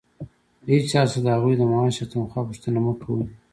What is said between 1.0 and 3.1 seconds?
څخه د هغوى د معاش او تنخوا پوښتنه مه